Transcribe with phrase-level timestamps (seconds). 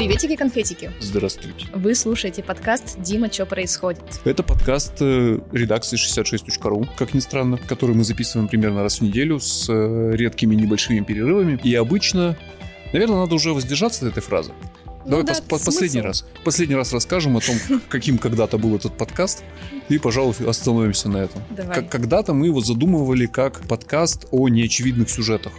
[0.00, 0.90] Приветики-конфетики.
[0.98, 1.66] Здравствуйте.
[1.74, 4.00] Вы слушаете подкаст «Дима, что происходит?».
[4.24, 9.38] Это подкаст э, редакции 66.ru, как ни странно, который мы записываем примерно раз в неделю
[9.40, 11.60] с э, редкими небольшими перерывами.
[11.62, 12.38] И обычно,
[12.94, 14.52] наверное, надо уже воздержаться от этой фразы.
[15.04, 15.64] Ну Давай да, пос- по- смысл.
[15.66, 16.24] последний раз.
[16.44, 17.56] Последний раз расскажем о том,
[17.90, 19.44] каким когда-то был этот подкаст.
[19.90, 21.42] И, пожалуй, остановимся на этом.
[21.50, 21.74] Давай.
[21.74, 25.52] Как- когда-то мы его задумывали как подкаст о неочевидных сюжетах.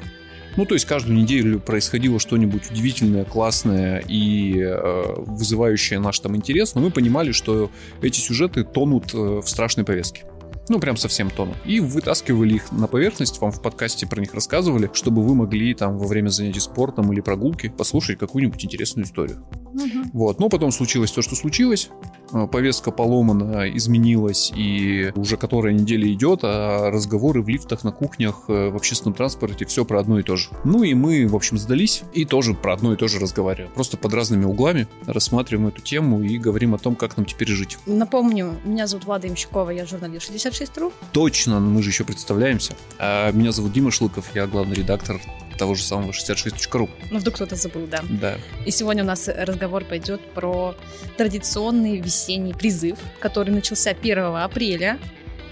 [0.57, 6.75] Ну, то есть каждую неделю происходило что-нибудь удивительное, классное и э, вызывающее наш там интерес,
[6.75, 7.71] но мы понимали, что
[8.01, 10.25] эти сюжеты тонут э, в страшной повестке.
[10.69, 11.55] Ну, прям совсем тонут.
[11.65, 15.97] И вытаскивали их на поверхность, вам в подкасте про них рассказывали, чтобы вы могли там
[15.97, 19.43] во время занятий спортом или прогулки послушать какую-нибудь интересную историю.
[19.73, 20.09] Мгм.
[20.13, 20.39] Вот.
[20.39, 21.89] Но потом случилось то, что случилось.
[22.33, 28.45] Э, Повестка поломана, изменилась, и уже которая неделя идет, а разговоры в лифтах, на кухнях,
[28.47, 30.49] э, в общественном транспорте, все про одно и то же.
[30.63, 33.71] Ну и мы, в общем, сдались и тоже про одно и то же разговариваем.
[33.73, 37.77] Просто под разными углами рассматриваем эту тему и говорим о том, как нам теперь жить.
[37.85, 40.91] Напомню, меня зовут Влада Имщикова, я журналист 66.ru.
[41.11, 42.73] Точно, мы же еще представляемся.
[42.99, 45.19] А Меня зовут Дима Шлыков, я главный редактор
[45.61, 46.89] того же самого 66.ru.
[47.11, 47.99] Ну, вдруг кто-то забыл, да.
[48.09, 48.35] Да.
[48.65, 50.75] И сегодня у нас разговор пойдет про
[51.17, 54.97] традиционный весенний призыв, который начался 1 апреля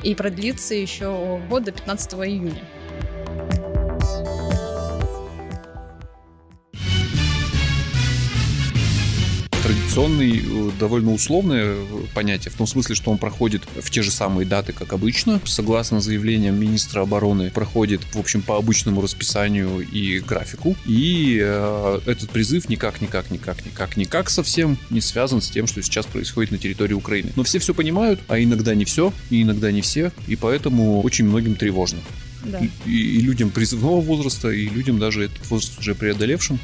[0.01, 2.63] и продлится еще год до 15 июня.
[9.89, 14.11] Традиционный, э, довольно условное э, понятие, в том смысле, что он проходит в те же
[14.11, 15.41] самые даты, как обычно.
[15.45, 20.75] Согласно заявлениям министра обороны, проходит, в общем, по обычному расписанию и графику.
[20.85, 25.81] И э, этот призыв никак, никак, никак, никак, никак совсем не связан с тем, что
[25.81, 27.31] сейчас происходит на территории Украины.
[27.35, 31.25] Но все все понимают, а иногда не все, и иногда не все, и поэтому очень
[31.25, 31.99] многим тревожно.
[32.43, 32.59] Да.
[32.85, 36.59] И, и людям призывного возраста, и людям даже этот возраст уже преодолевшим,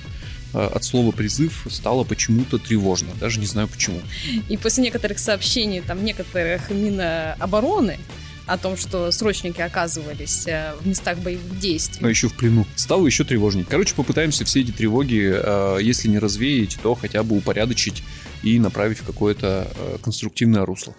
[0.55, 3.09] от слова призыв стало почему-то тревожно.
[3.19, 4.01] Даже не знаю почему.
[4.49, 7.99] И после некоторых сообщений, там, некоторых Минобороны
[8.45, 12.05] о том, что срочники оказывались э, в местах боевых действий.
[12.05, 12.65] А еще в плену.
[12.75, 13.65] Стало еще тревожней.
[13.67, 18.03] Короче, попытаемся все эти тревоги, э, если не развеять, то хотя бы упорядочить
[18.43, 20.93] и направить в какое-то э, конструктивное русло.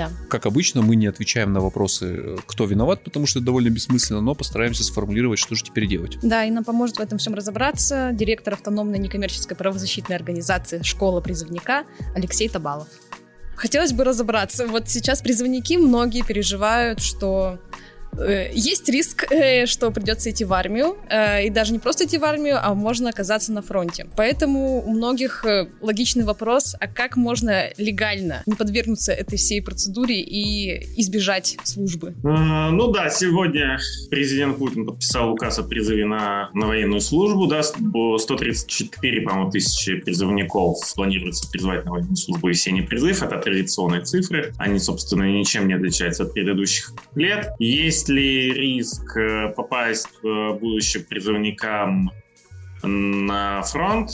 [0.00, 0.10] Да.
[0.30, 4.22] Как обычно, мы не отвечаем на вопросы, э, кто виноват, потому что это довольно бессмысленно,
[4.22, 6.18] но постараемся сформулировать, что же теперь делать.
[6.22, 11.84] Да, и нам поможет в этом всем разобраться директор автономной некоммерческой правозащитной организации «Школа призывника»
[12.14, 12.88] Алексей Табалов.
[13.56, 14.66] Хотелось бы разобраться.
[14.66, 17.58] Вот сейчас призывники многие переживают, что
[18.18, 22.24] есть риск, э, что придется идти в армию, э, и даже не просто идти в
[22.24, 24.06] армию, а можно оказаться на фронте.
[24.16, 30.20] Поэтому у многих э, логичный вопрос, а как можно легально не подвергнуться этой всей процедуре
[30.20, 32.14] и избежать службы?
[32.22, 33.78] Ну да, сегодня
[34.10, 37.46] президент Путин подписал указ о призыве на, на военную службу.
[37.46, 43.22] Да, с- бо- 134, по-моему, тысячи призывников планируется призвать на военную службу весенний призыв.
[43.22, 44.52] Это традиционные цифры.
[44.58, 47.50] Они, собственно, ничем не отличаются от предыдущих лет.
[47.58, 52.10] Есть ли риск э, попасть э, будущим призывникам
[52.82, 54.10] на фронт?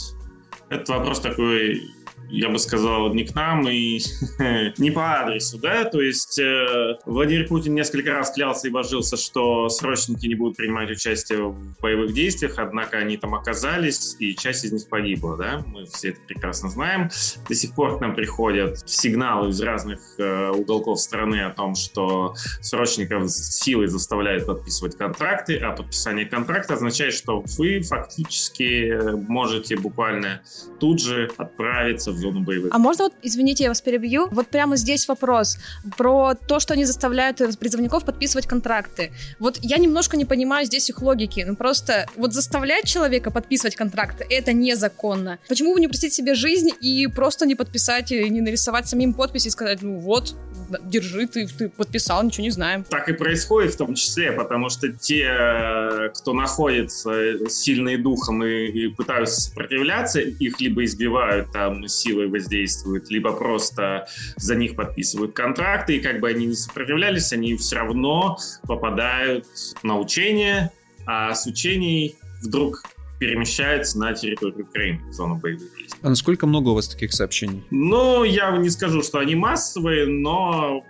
[0.69, 1.81] Это вопрос такой
[2.29, 3.99] я бы сказал, не к нам и
[4.77, 9.69] не по адресу, да, то есть э, Владимир Путин несколько раз клялся и божился, что
[9.69, 14.71] срочники не будут принимать участие в боевых действиях, однако они там оказались, и часть из
[14.71, 17.09] них погибла, да, мы все это прекрасно знаем.
[17.47, 22.33] До сих пор к нам приходят сигналы из разных э, уголков страны о том, что
[22.61, 28.93] срочников силой заставляют подписывать контракты, а подписание контракта означает, что вы фактически
[29.27, 30.41] можете буквально
[30.79, 32.73] тут же отправиться в зону боевых.
[32.73, 35.57] А можно вот, извините, я вас перебью, вот прямо здесь вопрос
[35.97, 39.11] про то, что они заставляют призывников подписывать контракты.
[39.39, 41.45] Вот я немножко не понимаю здесь их логики.
[41.47, 45.39] Ну просто вот заставлять человека подписывать контракты это незаконно.
[45.47, 49.45] Почему бы не простить себе жизнь и просто не подписать, и не нарисовать самим подпись
[49.45, 50.35] и сказать, ну вот,
[50.83, 52.83] держи, ты, ты подписал, ничего не знаем.
[52.83, 58.87] Так и происходит в том числе, потому что те, кто находится сильные духом и, и
[58.87, 65.99] пытаются сопротивляться, их либо избивают там силой воздействуют, либо просто за них подписывают контракты, и
[65.99, 69.45] как бы они не сопротивлялись, они все равно попадают
[69.83, 70.71] на учения,
[71.05, 72.83] а с учений вдруг
[73.19, 77.63] перемещаются на территорию Украины, в зону боевых А насколько много у вас таких сообщений?
[77.71, 80.83] Ну, я не скажу, что они массовые, но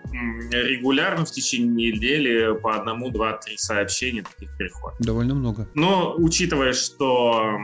[0.52, 5.00] регулярно в течение недели по одному, два, три сообщения таких приходит.
[5.00, 5.68] Довольно много.
[5.74, 7.58] Но учитывая, что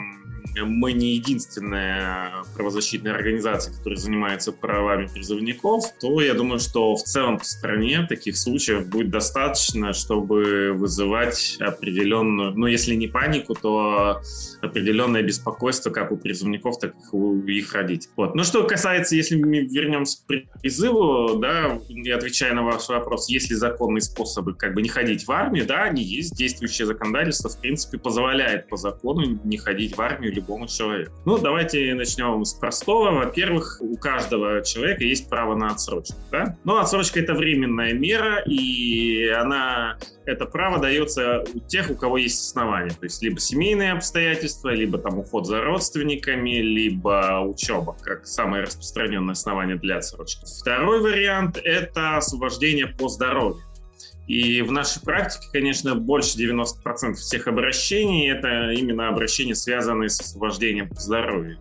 [0.62, 7.40] мы не единственная правозащитная организация, которая занимается правами призывников, то я думаю, что в целом
[7.40, 14.22] по стране таких случаев будет достаточно, чтобы вызывать определенную, ну, если не панику, то
[14.62, 18.12] определенное беспокойство как у призывников, так и у их родителей.
[18.16, 18.36] Вот.
[18.36, 23.50] Но что касается, если мы вернемся к призыву, да, я отвечаю на ваш вопрос, есть
[23.50, 26.36] ли законные способы как бы не ходить в армию, да, они есть.
[26.36, 31.12] Действующее законодательство, в принципе, позволяет по закону не ходить в армию любому человеку.
[31.26, 33.12] Ну, давайте начнем с простого.
[33.12, 36.58] Во-первых, у каждого человека есть право на отсрочку, да?
[36.64, 42.40] Но отсрочка— это временная мера, и она это право дается у тех, у кого есть
[42.42, 42.92] основания.
[42.92, 49.34] То есть либо семейные обстоятельства, либо там уход за родственниками, либо учеба, как самое распространенное
[49.34, 50.46] основание для отсрочки.
[50.62, 53.62] Второй вариант– это освобождение по здоровью.
[54.28, 60.90] И в нашей практике, конечно, больше 90% всех обращений– это именно обращения, связанные с освобождением
[60.90, 61.60] по здоровью.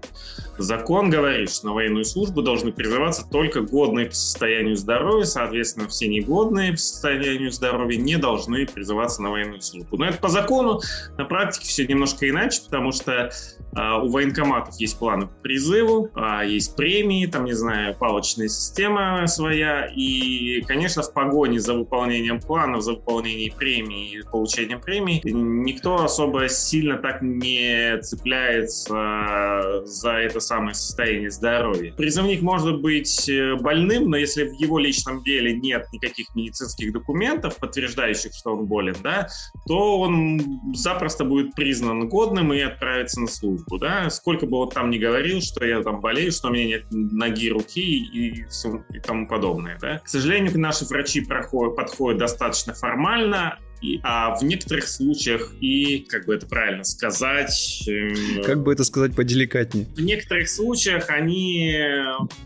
[0.58, 6.06] Закон говорит, что на военную службу должны призываться только годные по состоянию здоровья, соответственно, все
[6.06, 9.96] негодные по состоянию здоровья не должны призываться на военную службу.
[9.96, 10.80] Но это по закону,
[11.16, 13.32] на практике все немножко иначе, потому что
[13.74, 19.26] а, у военкоматов есть планы по призыву, а, есть премии, там, не знаю, палочная система
[19.26, 26.04] своя, и, конечно, в погоне за выполнением планов, за выполнением премий и получением премий никто
[26.04, 31.94] особо сильно так не цепляется за это самое состояние здоровья.
[31.94, 37.56] Призывник может быть э, больным, но если в его личном деле нет никаких медицинских документов,
[37.56, 39.28] подтверждающих, что он болен, да,
[39.66, 40.42] то он
[40.74, 43.78] запросто будет признан годным и отправится на службу.
[43.78, 44.10] Да?
[44.10, 47.48] Сколько бы он там ни говорил, что я там болею, что у меня нет ноги,
[47.48, 49.78] руки и, и тому подобное.
[49.80, 50.00] Да?
[50.00, 56.26] К сожалению, наши врачи проходят, подходят достаточно формально, и, а в некоторых случаях и, как
[56.26, 57.82] бы это правильно сказать...
[57.88, 59.86] Э, как бы это сказать поделикатнее?
[59.96, 61.76] В некоторых случаях они,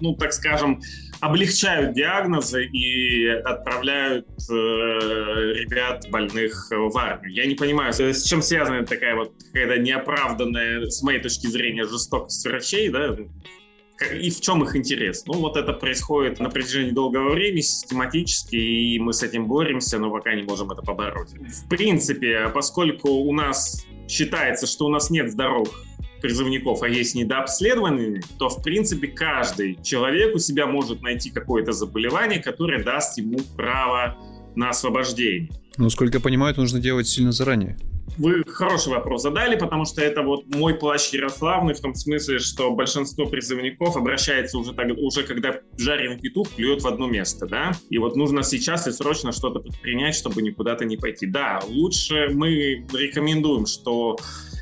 [0.01, 0.81] ну, так скажем,
[1.21, 7.35] облегчают диагнозы и отправляют э, ребят больных в армию.
[7.35, 12.47] Я не понимаю, с чем связана такая вот какая-то неоправданная, с моей точки зрения, жестокость
[12.47, 13.15] врачей, да,
[14.03, 15.25] и в чем их интерес?
[15.27, 20.11] Ну, вот это происходит на протяжении долгого времени, систематически, и мы с этим боремся, но
[20.11, 21.31] пока не можем это побороть.
[21.31, 25.73] В принципе, поскольку у нас считается, что у нас нет здоровых
[26.21, 32.43] призывников, а есть недообследованные, то, в принципе, каждый человек у себя может найти какое-то заболевание,
[32.43, 34.17] которое даст ему право
[34.57, 35.51] на освобождение.
[35.79, 37.77] Ну, сколько я понимаю, это нужно делать сильно заранее.
[38.19, 42.71] Вы хороший вопрос задали, потому что это вот мой плащ Ярославный в том смысле, что
[42.71, 47.99] большинство призывников обращается уже, так, уже когда жареный петух клюет в одно место, да, и
[47.99, 51.27] вот нужно сейчас и срочно что-то предпринять, чтобы никуда-то не пойти.
[51.27, 54.17] Да, лучше мы рекомендуем, что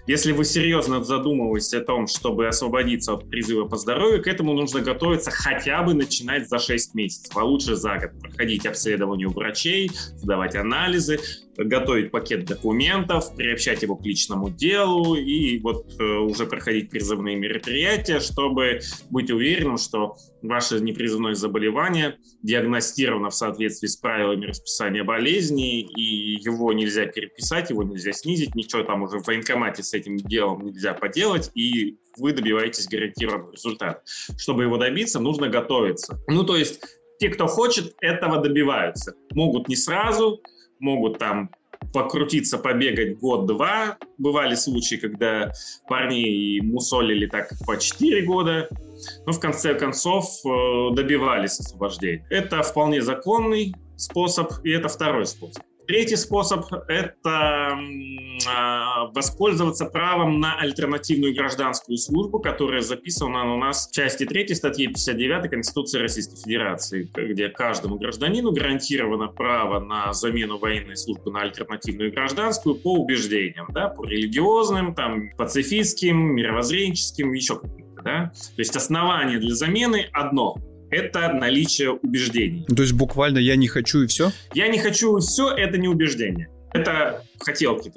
[0.06, 4.81] если вы серьезно задумываетесь о том, чтобы освободиться от призыва по здоровью, к этому нужно
[4.81, 8.11] готовиться хотя бы начинать за 6 месяцев, а лучше за год.
[8.21, 11.19] Проходить обследование у врачей, сдавать анализы,
[11.56, 18.21] готовить пакет документов, приобщать его к личному делу и вот э, уже проходить призывные мероприятия,
[18.21, 18.81] чтобы
[19.11, 26.73] быть уверенным, что ваше непризывное заболевание диагностировано в соответствии с правилами расписания болезни, и его
[26.73, 31.51] нельзя переписать, его нельзя снизить, ничего там уже в военкомате с этим делом нельзя поделать,
[31.55, 34.03] и вы добиваетесь гарантированного результата.
[34.37, 36.19] Чтобы его добиться, нужно готовиться.
[36.29, 36.81] Ну, то есть
[37.19, 39.14] те, кто хочет, этого добиваются.
[39.32, 40.40] Могут не сразу,
[40.78, 41.50] могут там
[41.93, 43.96] покрутиться, побегать год-два.
[44.19, 45.53] Бывали случаи, когда
[45.89, 48.69] парни мусолили так по 4 года,
[49.27, 52.27] но в конце концов э, добивались освобождения.
[52.31, 55.62] Это вполне законный способ, и это второй способ.
[55.86, 57.79] Третий способ– это
[58.48, 64.86] а, воспользоваться правом на альтернативную гражданскую службу, которая записана у нас в части 3 статьи
[64.86, 72.12] 59 Конституции Российской Федерации, где каждому гражданину гарантировано право на замену военной службы на альтернативную
[72.12, 78.03] гражданскую по убеждениям, да, по религиозным, там, пацифистским, мировоззренческим, еще каким-то.
[78.03, 78.32] Да?
[78.34, 80.56] То есть основание для замены одно–
[80.94, 82.65] это наличие убеждений.
[82.67, 84.31] То есть буквально я не хочу и все?
[84.55, 86.48] Я не хочу и все, это не убеждение.
[86.72, 87.93] Это хотелки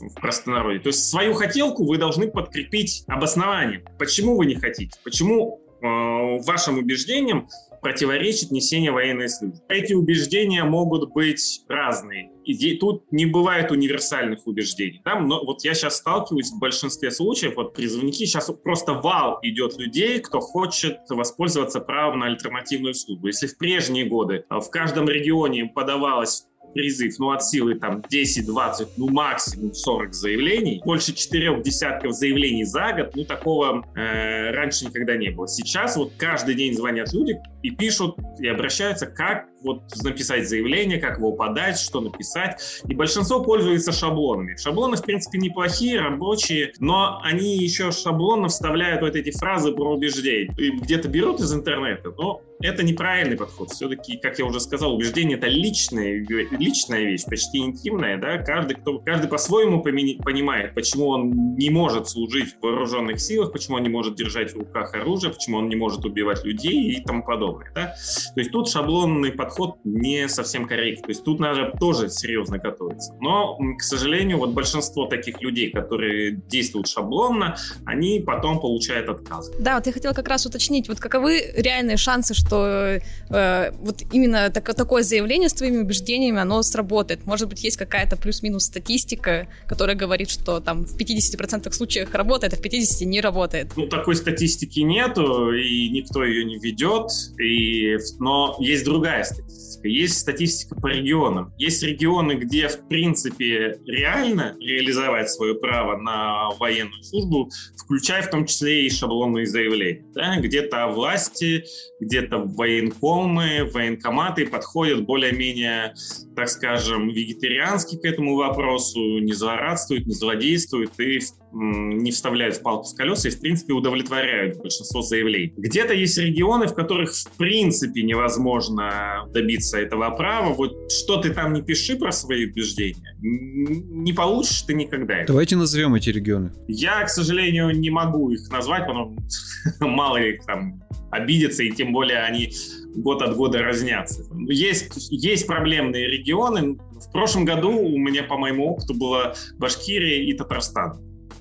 [0.00, 0.80] в простонародье.
[0.80, 3.84] То есть свою хотелку вы должны подкрепить обоснованием.
[3.98, 4.98] Почему вы не хотите?
[5.04, 7.48] Почему э, вашим убеждениям
[7.80, 9.58] противоречит несение военной службы.
[9.68, 12.30] Эти убеждения могут быть разные.
[12.44, 15.00] И тут не бывает универсальных убеждений.
[15.04, 19.78] Там, но вот я сейчас сталкиваюсь в большинстве случаев, вот призывники, сейчас просто вал идет
[19.78, 23.28] людей, кто хочет воспользоваться правом на альтернативную службу.
[23.28, 29.08] Если в прежние годы в каждом регионе подавалось призыв, ну, от силы там 10-20, ну,
[29.08, 30.80] максимум 40 заявлений.
[30.84, 35.48] Больше четырех десятков заявлений за год, ну, такого э, раньше никогда не было.
[35.48, 41.18] Сейчас вот каждый день звонят люди и пишут, и обращаются, как вот написать заявление, как
[41.18, 42.82] его подать, что написать.
[42.86, 44.56] И большинство пользуется шаблонами.
[44.56, 50.54] Шаблоны, в принципе, неплохие, рабочие, но они еще шаблонно вставляют вот эти фразы про убеждения.
[50.58, 53.70] И где-то берут из интернета, но это неправильный подход.
[53.70, 58.18] Все-таки, как я уже сказал, убеждение это личная, личная вещь, почти интимная.
[58.18, 58.38] Да?
[58.38, 63.82] Каждый, кто, каждый по-своему понимает, почему он не может служить в вооруженных силах, почему он
[63.82, 67.70] не может держать в руках оружие, почему он не может убивать людей и тому подобное.
[67.74, 67.94] Да?
[68.34, 69.49] То есть тут шаблонный подход
[69.84, 71.02] не совсем корректный.
[71.02, 73.14] То есть тут надо тоже серьезно готовиться.
[73.20, 79.50] Но, к сожалению, вот большинство таких людей, которые действуют шаблонно, они потом получают отказ.
[79.58, 84.50] Да, вот я хотела как раз уточнить, вот каковы реальные шансы, что э, вот именно
[84.50, 87.26] так, такое заявление с твоими убеждениями, оно сработает.
[87.26, 92.56] Может быть, есть какая-то плюс-минус статистика, которая говорит, что там в 50% случаях работает, а
[92.56, 93.72] в 50% не работает.
[93.76, 97.96] Ну, такой статистики нету, и никто ее не ведет, и...
[98.18, 99.88] но есть другая статистика статистика.
[99.88, 101.52] Есть статистика по регионам.
[101.58, 108.46] Есть регионы, где, в принципе, реально реализовать свое право на военную службу, включая в том
[108.46, 110.04] числе и шаблонные заявления.
[110.14, 110.38] Да?
[110.38, 111.64] Где-то власти,
[112.00, 115.94] где-то военкомы, военкоматы подходят более-менее,
[116.36, 121.20] так скажем, вегетариански к этому вопросу, не злорадствуют, не злодействуют и
[121.52, 125.52] не вставляют палку в колеса и, в принципе, удовлетворяют большинство заявлений.
[125.56, 130.52] Где-то есть регионы, в которых, в принципе, невозможно добиться этого права.
[130.54, 135.24] Вот что ты там не пиши про свои убеждения, не получишь ты никогда.
[135.26, 136.52] Давайте назовем эти регионы.
[136.68, 139.16] Я, к сожалению, не могу их назвать, потому
[139.80, 142.52] мало их там обидятся, и тем более они
[142.94, 144.24] год от года разнятся.
[144.48, 146.74] Есть, есть проблемные регионы.
[146.74, 151.00] В прошлом году у меня, по моему опыту, была Башкирия и Татарстан.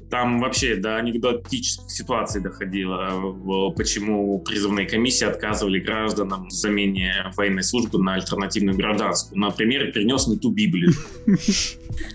[0.10, 8.02] Там вообще до анекдотических ситуаций доходило, почему призывные комиссии отказывали гражданам в замене военной службы
[8.02, 9.40] на альтернативную гражданскую.
[9.40, 10.94] Например, перенес не ту Библию.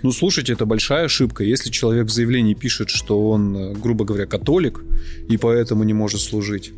[0.03, 1.45] Ну, слушайте, это большая ошибка.
[1.45, 4.83] Если человек в заявлении пишет, что он, грубо говоря, католик,
[5.29, 6.73] и поэтому не может служить,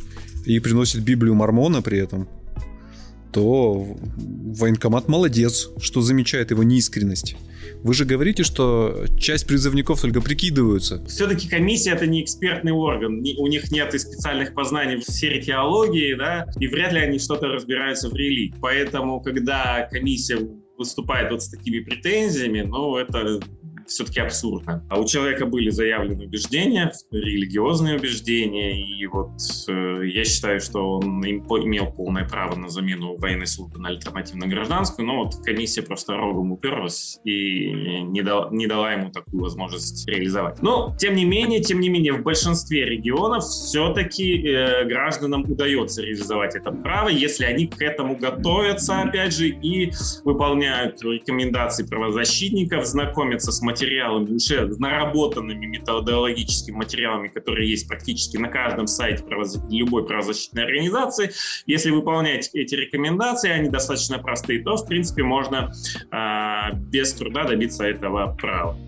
[0.45, 2.29] и приносит Библию Мормона при этом,
[3.37, 7.37] то военкомат молодец, что замечает его неискренность.
[7.83, 11.05] Вы же говорите, что часть призывников только прикидываются.
[11.05, 13.23] Все-таки комиссия это не экспертный орган.
[13.37, 17.49] У них нет и специальных познаний в сфере теологии, да, и вряд ли они что-то
[17.49, 18.55] разбираются в религии.
[18.59, 20.39] Поэтому, когда комиссия
[20.79, 23.39] выступает вот с такими претензиями, ну, это
[23.87, 24.85] все-таки абсурдно.
[24.91, 29.31] А у человека были заявлены убеждения, религиозные убеждения, и вот
[29.69, 35.07] э, я считаю, что он имел полное право на замену военной службы на альтернативную гражданскую,
[35.07, 37.71] но вот комиссия просто рогом уперлась и
[38.03, 40.63] не, дал, не дала ему такую возможность реализовать.
[40.63, 46.57] Но, тем не менее, тем не менее, в большинстве регионов все-таки э, гражданам удается реализовать
[46.57, 49.93] это право, если они к этому готовятся, опять же, и
[50.25, 58.49] выполняют рекомендации правозащитников, знакомятся с материалами материалами, уже наработанными методологическими материалами, которые есть практически на
[58.49, 59.25] каждом сайте
[59.71, 61.31] любой правозащитной организации.
[61.67, 65.71] Если выполнять эти рекомендации, они достаточно простые, то, в принципе, можно
[66.11, 68.79] э, без труда добиться этого права.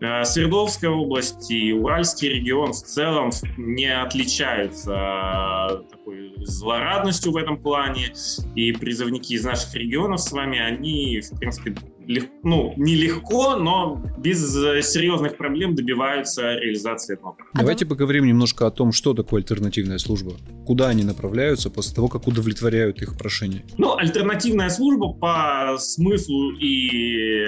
[0.00, 7.58] Э, Свердловская область и Уральский регион в целом не отличаются э, такой злорадностью в этом
[7.58, 8.12] плане,
[8.54, 11.76] и призывники из наших регионов с вами, они, в принципе,
[12.06, 17.36] лег, ну, нелегко, но без э, серьезных проблем добиваются реализации этого.
[17.54, 20.32] Давайте поговорим немножко о том, что такое альтернативная служба.
[20.66, 23.64] Куда они направляются после того, как удовлетворяют их прошение?
[23.78, 27.46] Ну, альтернативная служба по смыслу и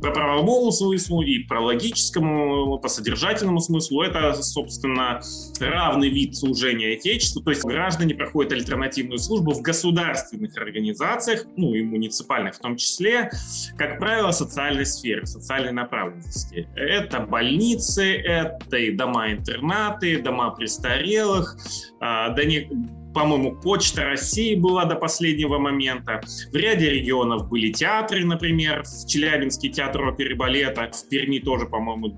[0.00, 4.02] по правовому смыслу и по логическому, по содержательному смыслу.
[4.02, 5.20] Это, собственно,
[5.60, 7.42] равный вид служения Отечеству.
[7.42, 13.30] То есть граждане проходят альтернативную службу в государственных организациях, ну и муниципальных в том числе,
[13.76, 16.68] как правило, социальной сфере, социальной направленности.
[16.74, 21.56] Это больницы, это и дома-интернаты, дома престарелых,
[22.00, 22.68] а, да не
[23.14, 26.20] по-моему, Почта России была до последнего момента.
[26.52, 31.66] В ряде регионов были театры, например, в Челябинске театр оперы и балета, в Перми тоже,
[31.66, 32.16] по-моему,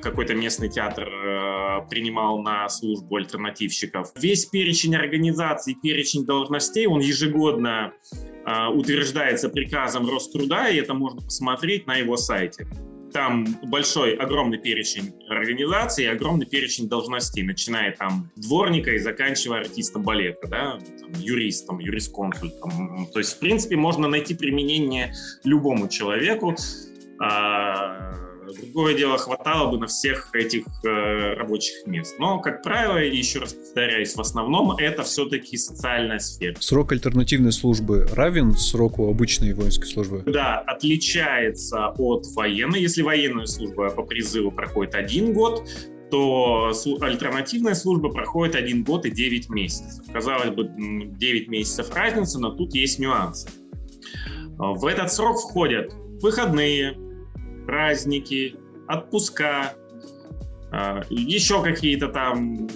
[0.00, 4.12] какой-то местный театр э, принимал на службу альтернативщиков.
[4.16, 7.92] Весь перечень организаций, перечень должностей, он ежегодно
[8.44, 12.66] э, утверждается приказом Роструда, и это можно посмотреть на его сайте.
[13.12, 20.46] Там большой, огромный перечень организаций, огромный перечень должностей, начиная там дворника и заканчивая артистом балета,
[20.46, 23.08] да, там, юристом, юрисконсультом.
[23.12, 25.12] То есть, в принципе, можно найти применение
[25.44, 26.54] любому человеку.
[27.20, 32.16] А, Другое дело, хватало бы на всех этих э, рабочих мест.
[32.18, 36.56] Но, как правило, еще раз повторяюсь, в основном это все-таки социальная сфера.
[36.60, 40.22] Срок альтернативной службы равен сроку обычной воинской службы?
[40.26, 42.80] Да, отличается от военной.
[42.80, 45.68] Если военная служба по призыву проходит один год,
[46.10, 50.04] то альтернативная служба проходит один год и 9 месяцев.
[50.12, 53.48] Казалось бы, 9 месяцев разницы, но тут есть нюансы.
[54.58, 56.96] В этот срок входят выходные,
[57.66, 58.56] праздники,
[58.88, 59.74] отпуска,
[61.10, 62.68] еще какие-то там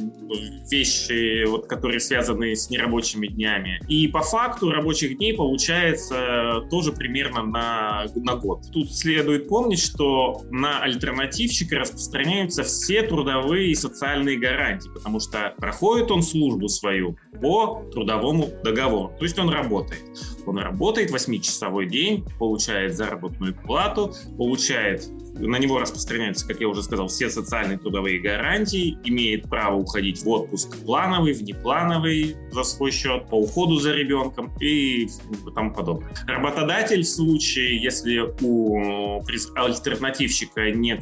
[0.70, 3.80] вещи, вот, которые связаны с нерабочими днями.
[3.88, 8.62] И по факту рабочих дней получается тоже примерно на, на год.
[8.72, 16.10] Тут следует помнить, что на альтернативщика распространяются все трудовые и социальные гарантии, потому что проходит
[16.10, 19.12] он службу свою по трудовому договору.
[19.18, 20.02] То есть он работает.
[20.46, 27.08] Он работает 8-часовой день, получает заработную плату, получает на него распространяются, как я уже сказал,
[27.08, 33.34] все социальные трудовые гарантии, имеет право уходить в отпуск плановый, внеплановый за свой счет, по
[33.34, 35.08] уходу за ребенком и
[35.54, 36.14] тому подобное.
[36.26, 39.22] Работодатель в случае, если у
[39.56, 41.00] альтернативщика нет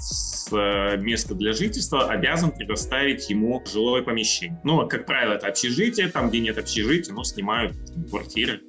[0.51, 4.61] э, места для жительства, обязан предоставить ему жилое помещение.
[4.65, 7.75] Ну, как правило, это общежитие, там, где нет общежития, но снимают
[8.11, 8.61] квартиры.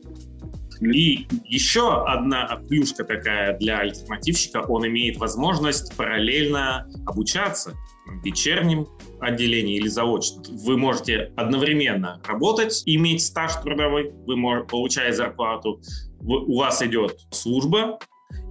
[0.91, 7.73] И еще одна плюшка такая для альтернативщика, он имеет возможность параллельно обучаться
[8.05, 8.87] в вечернем
[9.21, 10.43] отделении или заочно.
[10.49, 15.81] Вы можете одновременно работать, иметь стаж трудовой, вы можете получать зарплату,
[16.19, 17.99] у вас идет служба,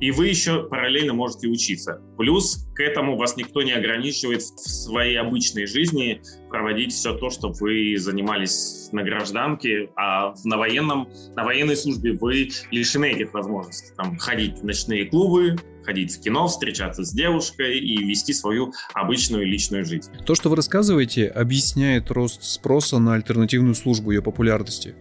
[0.00, 2.00] и вы еще параллельно можете учиться.
[2.18, 6.20] Плюс к этому вас никто не ограничивает в своей обычной жизни
[6.50, 12.50] проводить все то, что вы занимались на гражданке, а на, военном, на военной службе вы
[12.70, 13.92] лишены этих возможностей.
[13.96, 19.46] Там, ходить в ночные клубы, ходить в кино, встречаться с девушкой и вести свою обычную
[19.46, 20.10] личную жизнь.
[20.26, 24.94] То, что вы рассказываете, объясняет рост спроса на альтернативную службу, ее популярности.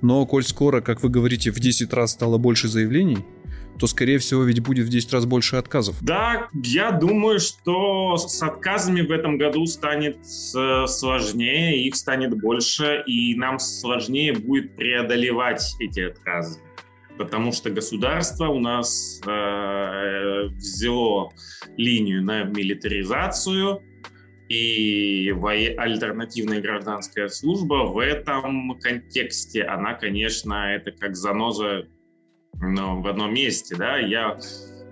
[0.00, 3.18] Но коль скоро, как вы говорите, в 10 раз стало больше заявлений,
[3.78, 5.96] то, скорее всего, ведь будет в 10 раз больше отказов.
[6.00, 13.02] Да, я думаю, что с отказами в этом году станет э, сложнее, их станет больше,
[13.06, 16.60] и нам сложнее будет преодолевать эти отказы.
[17.16, 21.32] Потому что государство у нас э, взяло
[21.76, 23.82] линию на милитаризацию,
[24.48, 25.30] и
[25.76, 31.86] альтернативная гражданская служба в этом контексте, она, конечно, это как заноза
[32.60, 34.38] но в одном месте, да, я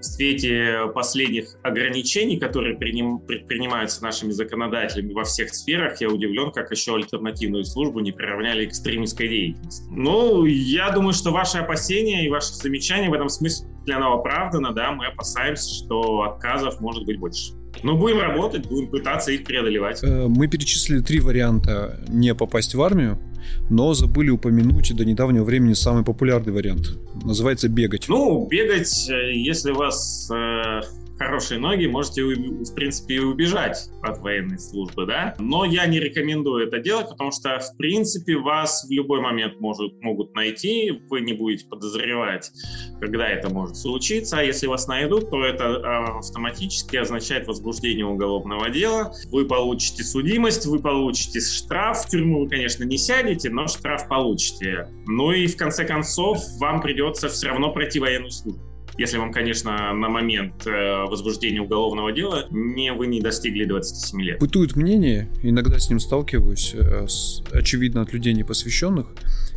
[0.00, 6.70] в свете последних ограничений, которые приним, предпринимаются нашими законодателями во всех сферах, я удивлен, как
[6.70, 9.84] еще альтернативную службу не приравняли к экстремистской деятельности.
[9.90, 14.92] Ну, я думаю, что ваши опасения и ваши замечания в этом смысле оно оправдано, да,
[14.92, 17.52] мы опасаемся, что отказов может быть больше.
[17.82, 20.02] Но будем работать, будем пытаться их преодолевать.
[20.02, 23.18] Э, мы перечислили три варианта не попасть в армию,
[23.70, 26.98] но забыли упомянуть до недавнего времени самый популярный вариант.
[27.24, 28.06] Называется бегать.
[28.08, 30.80] Ну, бегать, э, если вас э,
[31.18, 35.34] хорошие ноги, можете, в принципе, и убежать от военной службы, да.
[35.38, 40.00] Но я не рекомендую это делать, потому что, в принципе, вас в любой момент может,
[40.02, 42.50] могут найти, вы не будете подозревать,
[43.00, 48.68] когда это может случиться, а если вас найдут, то это а, автоматически означает возбуждение уголовного
[48.70, 54.08] дела, вы получите судимость, вы получите штраф, в тюрьму вы, конечно, не сядете, но штраф
[54.08, 54.88] получите.
[55.06, 59.92] Ну и, в конце концов, вам придется все равно пройти военную службу если вам, конечно,
[59.92, 64.40] на момент э, возбуждения уголовного дела не, вы не достигли 27 лет.
[64.40, 69.06] Бытует мнение, иногда с ним сталкиваюсь, э, с, очевидно, от людей непосвященных,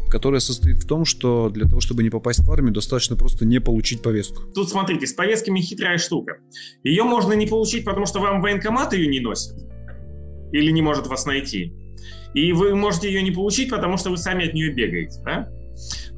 [0.09, 3.59] которое состоит в том, что для того, чтобы не попасть в армию, достаточно просто не
[3.59, 4.43] получить повестку.
[4.53, 6.37] Тут смотрите, с повестками хитрая штука.
[6.83, 9.55] Ее можно не получить, потому что вам военкомат ее не носит
[10.51, 11.73] или не может вас найти.
[12.33, 15.49] И вы можете ее не получить, потому что вы сами от нее бегаете, да?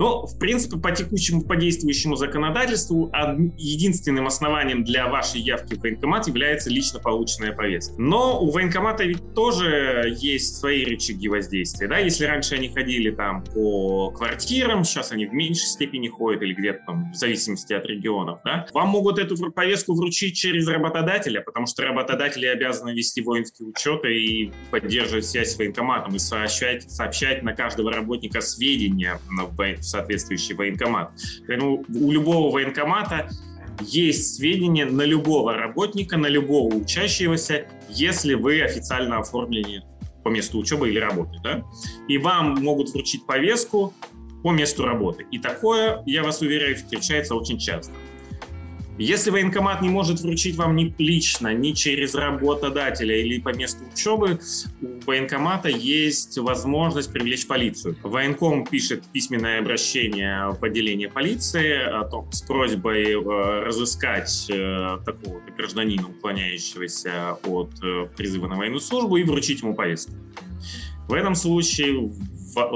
[0.02, 3.12] Но, в принципе, по текущему, по действующему законодательству
[3.56, 7.94] единственным основанием для вашей явки в военкомат является лично полученная повестка.
[8.02, 11.88] Но у военкомата ведь тоже есть свои рычаги воздействия.
[11.88, 12.00] Да?
[12.00, 16.80] Если раньше они ходили там по квартирам, сейчас они в меньшей степени ходят или где-то
[16.88, 18.40] там в зависимости от регионов.
[18.44, 18.66] Да?
[18.74, 24.52] Вам могут эту повестку вручить через работодателя, потому что работодатели обязаны вести воинский учет и
[24.72, 29.30] поддерживать связь с военкоматом и сообщать, сообщать на каждого работника сведения в
[29.92, 31.12] соответствующий военкомат.
[31.48, 33.30] Поэтому у любого военкомата
[33.82, 39.84] есть сведения на любого работника, на любого учащегося, если вы официально оформлены
[40.24, 41.40] по месту учебы или работы.
[41.44, 41.64] Да?
[42.08, 43.94] И вам могут вручить повестку
[44.44, 45.26] по месту работы.
[45.32, 47.94] И такое, я вас уверяю, встречается очень часто.
[49.02, 54.40] Если военкомат не может вручить вам ни лично, ни через работодателя или по месту учебы,
[54.80, 57.98] у военкомата есть возможность привлечь полицию.
[58.04, 65.42] Военком пишет письменное обращение в отделение полиции о том, с просьбой э, разыскать э, такого
[65.58, 70.14] гражданина, уклоняющегося от э, призыва на военную службу, и вручить ему повестку.
[71.08, 72.14] В этом случае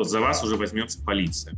[0.02, 1.54] за вас уже возьмется полиция.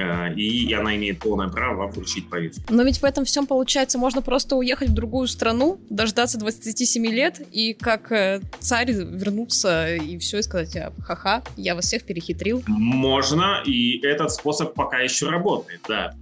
[0.00, 2.62] Э, и она имеет полное право вам вручить повестку.
[2.72, 7.40] Но ведь в этом всем, получается, можно просто уехать в другую страну, дождаться 27 лет
[7.52, 12.62] и как э, царь вернуться и все, и сказать, «А, ха-ха, я вас всех перехитрил.
[12.66, 16.14] Можно, и этот способ пока еще работает, да.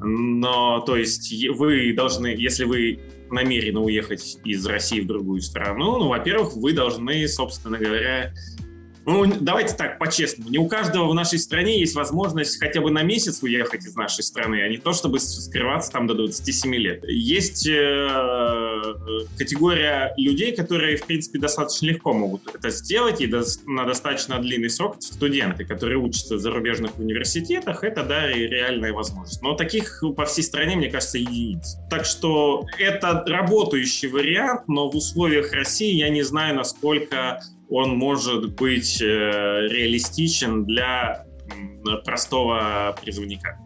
[0.00, 6.08] Но, то есть, вы должны, если вы намерены уехать из России в другую страну, ну,
[6.08, 8.32] во-первых, вы должны, собственно говоря,
[9.04, 10.50] ну, давайте так, по-честному.
[10.50, 14.22] Не у каждого в нашей стране есть возможность хотя бы на месяц уехать из нашей
[14.22, 17.04] страны, а не то, чтобы скрываться там до 27 лет.
[17.08, 18.82] Есть э,
[19.36, 24.70] категория людей, которые, в принципе, достаточно легко могут это сделать, и до, на достаточно длинный
[24.70, 29.42] срок студенты, которые учатся в зарубежных университетах, это, да, и реальная возможность.
[29.42, 31.76] Но таких по всей стране, мне кажется, единиц.
[31.90, 37.40] Так что это работающий вариант, но в условиях России я не знаю, насколько
[37.72, 41.26] он может быть э, реалистичен для
[42.04, 43.58] простого призывника.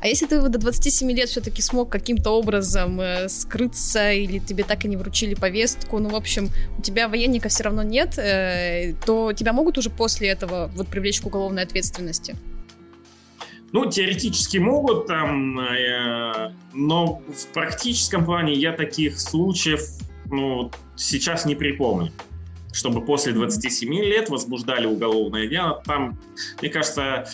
[0.00, 4.84] А если ты до 27 лет все-таки смог каким-то образом э, скрыться, или тебе так
[4.84, 9.32] и не вручили повестку, ну, в общем, у тебя военника все равно нет, э, то
[9.32, 12.34] тебя могут уже после этого вот привлечь к уголовной ответственности?
[13.72, 19.80] Ну, теоретически могут, там, э, но в практическом плане я таких случаев
[20.26, 22.12] ну, сейчас не припомню
[22.72, 25.82] чтобы после 27 лет возбуждали уголовное дело.
[25.84, 26.18] Там,
[26.60, 27.26] мне кажется,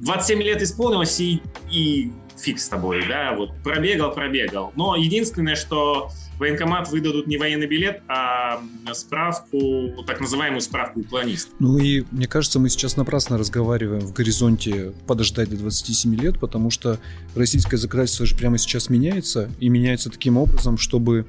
[0.00, 4.72] 27 лет исполнилось и, и фиг с тобой, да, вот пробегал, пробегал.
[4.76, 8.60] Но единственное, что военкомат выдадут не военный билет, а
[8.92, 11.50] справку, так называемую справку уклониста.
[11.58, 16.70] Ну и мне кажется, мы сейчас напрасно разговариваем в горизонте подождать до 27 лет, потому
[16.70, 16.98] что
[17.34, 21.26] российское законодательство же прямо сейчас меняется, и меняется таким образом, чтобы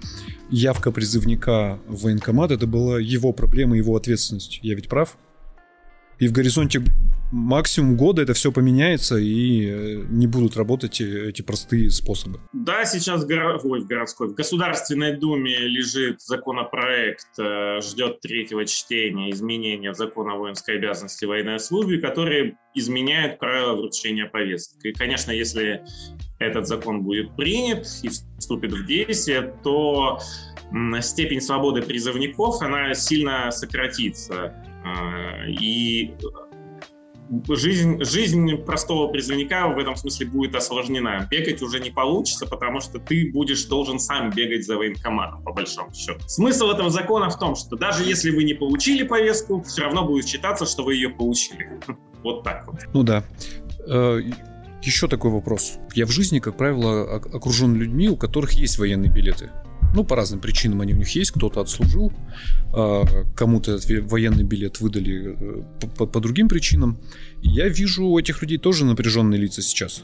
[0.50, 4.60] явка призывника в военкомат это была его проблема, его ответственность.
[4.62, 5.18] Я ведь прав?
[6.20, 6.82] И в горизонте
[7.32, 12.40] максимум года это все поменяется и э, не будут работать эти простые способы.
[12.54, 13.60] Да, сейчас горо...
[13.64, 20.30] Ой, в городской, в Государственной Думе лежит законопроект, э, ждет третьего чтения изменения в закон
[20.30, 24.84] о воинской обязанности военной службе, которые изменяют правила вручения повесток.
[24.86, 25.84] И, конечно, если
[26.40, 30.20] этот закон будет принят и вступит в действие, то
[31.02, 34.54] степень свободы призывников, она сильно сократится.
[35.48, 36.14] И
[37.50, 41.28] жизнь, жизнь простого призывника в этом смысле будет осложнена.
[41.30, 45.94] Бегать уже не получится, потому что ты будешь должен сам бегать за военкоматом, по большому
[45.94, 46.20] счету.
[46.28, 50.28] Смысл этого закона в том, что даже если вы не получили повестку, все равно будет
[50.28, 51.80] считаться, что вы ее получили.
[52.24, 52.76] Вот так вот.
[52.94, 53.24] Ну да.
[53.88, 54.20] Э,
[54.82, 55.78] Еще такой вопрос.
[55.94, 59.52] Я в жизни, как правило, окружен людьми, у которых есть военные билеты.
[59.94, 62.12] Ну, по разным причинам они у них есть, кто-то отслужил,
[62.74, 63.04] а,
[63.36, 65.64] кому-то этот военный билет выдали э,
[65.98, 67.00] по, по другим причинам.
[67.42, 70.04] я вижу у этих людей тоже напряженные лица сейчас.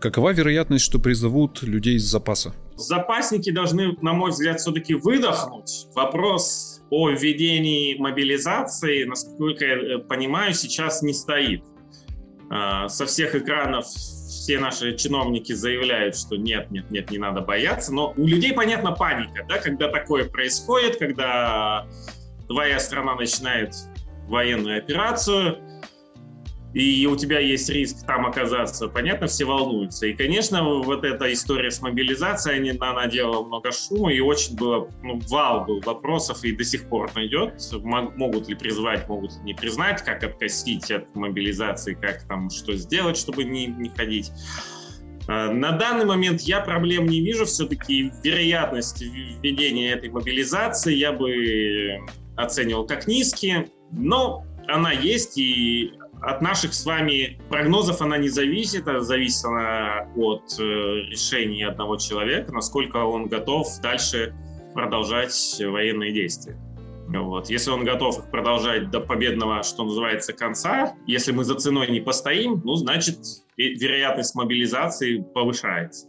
[0.00, 2.54] Какова вероятность, что призовут людей из запаса?
[2.76, 5.88] Запасники должны, на мой взгляд, все-таки выдохнуть.
[5.94, 11.62] Вопрос о введении мобилизации, насколько я э, понимаю, сейчас не стоит.
[12.50, 17.92] А, со всех экранов все наши чиновники заявляют, что нет, нет, нет, не надо бояться.
[17.92, 21.86] Но у людей, понятно, паника, да, когда такое происходит, когда
[22.46, 23.74] твоя страна начинает
[24.26, 25.58] военную операцию,
[26.74, 30.06] и у тебя есть риск там оказаться, понятно, все волнуются.
[30.06, 35.18] И, конечно, вот эта история с мобилизацией, она наделала много шума, и очень было, ну,
[35.28, 37.54] вал был вопросов, и до сих пор он идет.
[37.82, 43.16] Могут ли призвать, могут ли не признать, как откосить от мобилизации, как там, что сделать,
[43.16, 44.30] чтобы не, не ходить.
[45.26, 51.98] А, на данный момент я проблем не вижу, все-таки вероятность введения этой мобилизации я бы
[52.36, 58.86] оценивал как низкие, но она есть, и от наших с вами прогнозов она не зависит,
[58.88, 64.34] а зависит она от э, решения одного человека, насколько он готов дальше
[64.74, 66.56] продолжать военные действия.
[67.08, 67.48] Вот.
[67.48, 72.60] Если он готов продолжать до победного, что называется, конца, если мы за ценой не постоим,
[72.64, 73.18] ну, значит,
[73.56, 76.07] вероятность мобилизации повышается.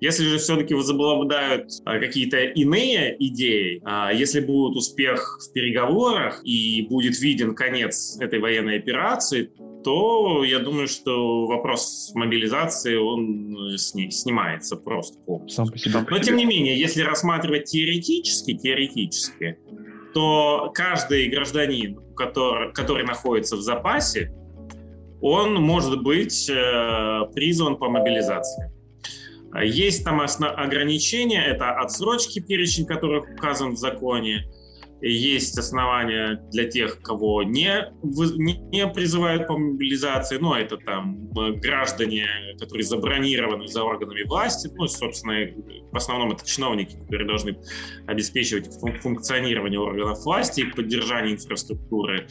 [0.00, 6.86] Если же все-таки возобладают а, какие-то иные идеи, а, если будет успех в переговорах и
[6.88, 9.50] будет виден конец этой военной операции,
[9.82, 15.64] то я думаю, что вопрос мобилизации, он сни, снимается просто полностью.
[15.64, 16.06] Сам по себе.
[16.08, 19.58] Но тем не менее, если рассматривать теоретически, теоретически,
[20.14, 24.32] то каждый гражданин, который, который находится в запасе,
[25.20, 28.70] он может быть э, призван по мобилизации.
[29.62, 34.44] Есть там ограничения, это отсрочки, перечень которых указан в законе,
[35.00, 42.26] есть основания для тех, кого не, не призывают по мобилизации, ну, это там э, граждане,
[42.58, 45.46] которые забронированы за органами власти, ну, собственно,
[45.92, 47.58] в основном это чиновники, которые должны
[48.06, 48.68] обеспечивать
[49.00, 52.26] функционирование органов власти и поддержание инфраструктуры.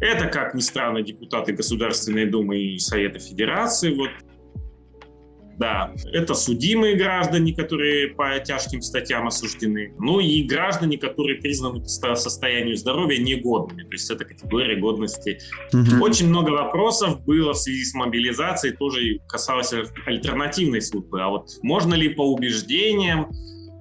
[0.00, 4.10] Это, как ни странно, депутаты Государственной Думы и Совета Федерации, вот
[5.58, 12.14] да, это судимые граждане, которые по тяжким статьям осуждены, ну и граждане, которые признаны по
[12.14, 15.38] состоянию здоровья негодными, то есть это категория годности.
[15.72, 16.04] Угу.
[16.04, 19.72] Очень много вопросов было в связи с мобилизацией, тоже касалось
[20.06, 21.22] альтернативной службы.
[21.22, 23.30] А вот можно ли по убеждениям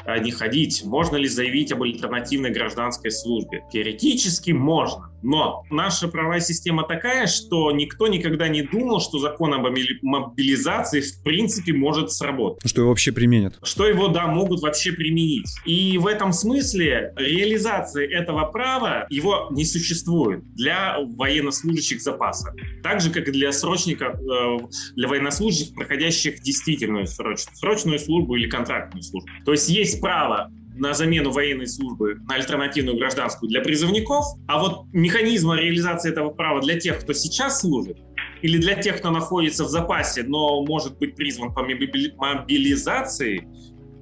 [0.06, 0.84] а, не ходить?
[0.84, 3.64] Можно ли заявить об альтернативной гражданской службе?
[3.72, 5.13] Теоретически можно.
[5.24, 9.64] Но наша правовая система такая, что никто никогда не думал, что закон об
[10.02, 12.70] мобилизации в принципе может сработать.
[12.70, 13.58] Что его вообще применят.
[13.64, 15.56] Что его, да, могут вообще применить.
[15.66, 22.54] И в этом смысле реализация этого права, его не существует для военнослужащих запаса.
[22.84, 24.58] Так же, как и для срочников, э,
[24.96, 29.30] для военнослужащих, проходящих действительную срочную, срочную службу или контрактную службу.
[29.46, 34.86] То есть есть право на замену военной службы на альтернативную гражданскую для призывников, а вот
[34.92, 37.98] механизма реализации этого права для тех, кто сейчас служит,
[38.42, 43.48] или для тех, кто находится в запасе, но может быть призван по мобилизации,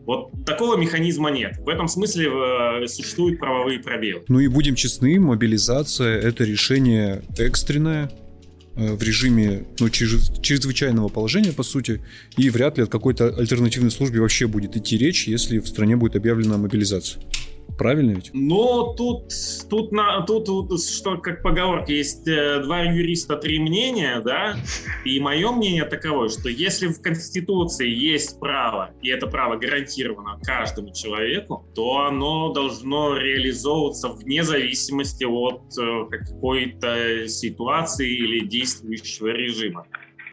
[0.06, 1.58] вот такого механизма нет.
[1.60, 2.30] В этом смысле
[2.84, 4.24] э, существуют правовые пробелы.
[4.28, 8.12] Ну и будем честны, мобилизация— это решение экстренное,
[8.76, 12.02] в режиме ну, чрезвычайного положения, по сути,
[12.38, 16.16] и вряд ли от какой-то альтернативной службе вообще будет идти речь, если в стране будет
[16.16, 17.22] объявлена мобилизация.
[17.78, 18.32] Правильно ведь?
[18.34, 19.32] Но тут,
[19.70, 24.56] тут, на, тут, тут что, как поговорка, есть э, два юриста, три мнения, да,
[25.06, 30.94] и мое мнение таково, что если в Конституции есть право, и это право гарантировано каждому
[30.94, 39.86] человеку, то оно должно реализовываться вне зависимости от э, какой-то ситуации или действующего режима.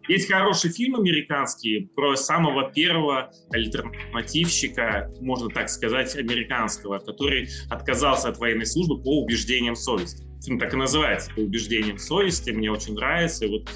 [0.08, 8.38] Есть хороший фильм американский про самого первого альтернативщика, можно так сказать, американского, который отказался от
[8.38, 10.24] военной службы по убеждениям совести.
[10.42, 12.50] Фильм так и называется «По убеждениям совести».
[12.50, 13.44] Мне очень нравится.
[13.44, 13.68] И вот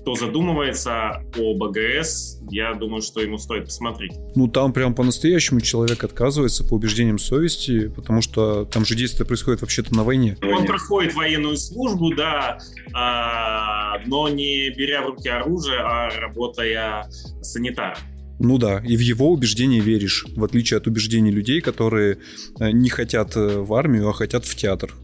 [0.00, 4.12] кто задумывается о БГС, я думаю, что ему стоит посмотреть.
[4.34, 9.60] Ну, там прям по-настоящему человек отказывается по убеждениям совести, потому что там же действие происходит
[9.60, 10.36] вообще-то на войне.
[10.42, 12.58] Он проходит военную службу, да,
[12.94, 17.10] а, но не беря в руки оружие, а работая
[17.42, 17.98] санитаром.
[18.38, 22.18] Ну да, и в его убеждения веришь, в отличие от убеждений людей, которые
[22.58, 24.94] э, не хотят э, в армию, а хотят в театр.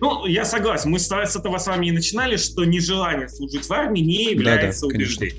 [0.00, 0.90] Ну, я согласен.
[0.90, 4.88] Мы с этого с вами и начинали, что нежелание служить в армии не является да,
[4.88, 5.38] да, убеждением.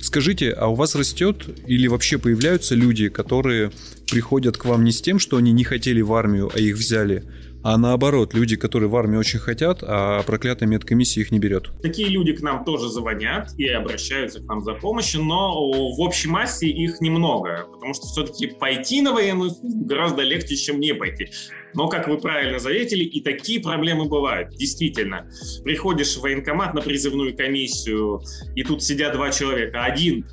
[0.00, 3.72] Скажите, а у вас растет или вообще появляются люди, которые
[4.10, 7.24] приходят к вам не с тем, что они не хотели в армию, а их взяли,
[7.64, 11.70] а наоборот, люди, которые в армии очень хотят, а проклятая медкомиссия их не берет.
[11.80, 16.28] Такие люди к нам тоже звонят и обращаются к нам за помощью, но в общей
[16.28, 21.30] массе их немного, потому что все-таки пойти на военную службу гораздо легче, чем не пойти.
[21.72, 24.50] Но, как вы правильно заметили, и такие проблемы бывают.
[24.50, 25.26] Действительно,
[25.64, 28.20] приходишь в военкомат на призывную комиссию,
[28.54, 29.84] и тут сидят два человека.
[29.84, 30.26] Один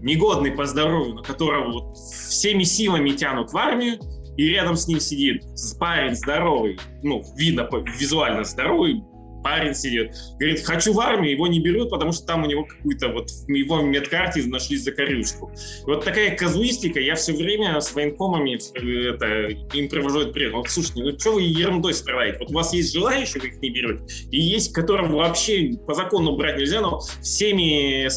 [0.00, 3.98] негодный по здоровью, на которого вот всеми силами тянут в армию,
[4.36, 5.44] и рядом с ним сидит
[5.78, 7.68] парень здоровый, ну, видно,
[7.98, 9.02] визуально здоровый,
[9.44, 13.10] парень сидит, говорит, хочу в армию, его не берут, потому что там у него какую-то
[13.10, 15.52] вот в его медкарте нашли закорючку.
[15.82, 20.56] И вот такая казуистика, я все время с военкомами э, это, им провожу этот пример.
[20.56, 22.38] Вот, слушайте, ну что вы ерундой строите?
[22.40, 26.36] Вот у вас есть желающие, вы их не берете, и есть, которым вообще по закону
[26.36, 28.08] брать нельзя, но всеми э,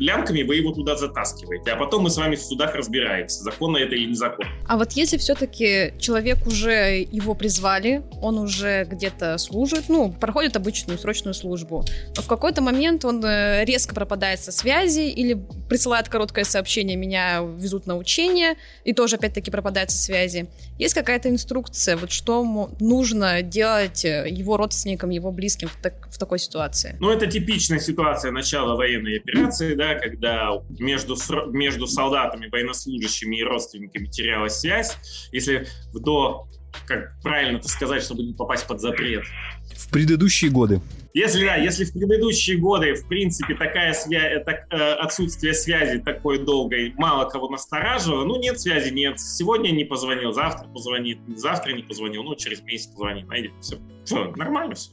[0.00, 3.94] лямками вы его туда затаскиваете, а потом мы с вами в судах разбираемся, законно это
[3.94, 4.50] или незаконно.
[4.66, 10.98] А вот если все-таки человек уже его призвали, он уже где-то служит, ну, проходит обычную
[11.00, 11.84] срочную службу.
[12.16, 15.36] Но в какой-то момент он э, резко пропадает со связи или
[15.68, 18.54] присылает короткое сообщение, меня везут на учение,
[18.84, 20.48] и тоже опять-таки пропадает со связи.
[20.78, 26.16] Есть какая-то инструкция, вот что нужно делать э, его родственникам, его близким в, так, в
[26.18, 26.96] такой ситуации?
[27.00, 31.16] Ну, это типичная ситуация начала военной операции, да, когда между,
[31.50, 34.96] между солдатами, военнослужащими и родственниками терялась связь.
[35.32, 36.46] Если до
[36.86, 39.24] как правильно это сказать, чтобы не попасть под запрет?
[39.76, 40.80] В предыдущие годы.
[41.14, 46.38] Если да, если в предыдущие годы, в принципе, такая связь, так, э, отсутствие связи такой
[46.38, 49.20] долгой мало кого настораживало, ну нет связи, нет.
[49.20, 54.32] Сегодня не позвонил, завтра позвонит, завтра не позвонил, ну через месяц позвонит, найдет, все, все
[54.36, 54.90] нормально все.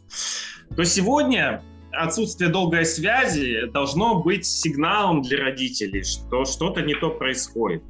[0.75, 1.63] То сегодня
[1.93, 7.81] отсутствие долгой связи должно быть сигналом для родителей, что что-то не то происходит.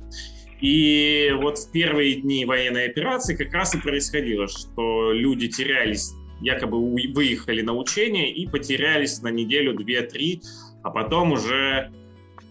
[0.61, 6.79] И вот в первые дни военной операции как раз и происходило, что люди терялись, якобы
[7.13, 10.41] выехали на учение и потерялись на неделю, две, три,
[10.83, 11.91] а потом уже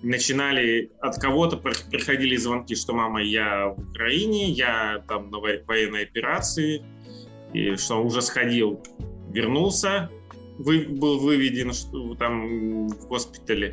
[0.02, 6.82] начинали от кого-то приходили звонки, что мама, я в Украине, я там на военной операции,
[7.52, 8.80] и что уже сходил,
[9.30, 10.10] вернулся,
[10.58, 13.72] вы, был выведен что, там в госпитале.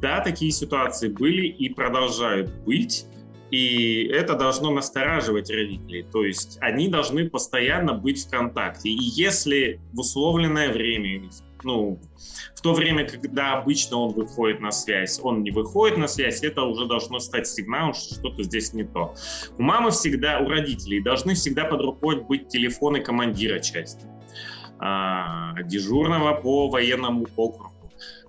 [0.00, 3.06] Да, такие ситуации были и продолжают быть.
[3.52, 6.06] И это должно настораживать родителей.
[6.10, 8.88] То есть они должны постоянно быть в контакте.
[8.88, 11.28] И если в условленное время,
[11.62, 12.00] ну,
[12.56, 16.62] в то время, когда обычно он выходит на связь, он не выходит на связь, это
[16.62, 19.14] уже должно стать сигналом, что что-то здесь не то.
[19.58, 24.06] У мамы всегда, у родителей должны всегда под рукой быть телефоны командира части,
[24.78, 27.71] а, дежурного по военному округу